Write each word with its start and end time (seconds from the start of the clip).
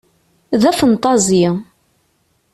D 0.61 0.63
afenṭazi. 0.69 1.45